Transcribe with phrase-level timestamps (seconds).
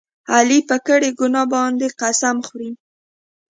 [0.33, 2.69] علي په کړې ګناه باندې قسم خوري.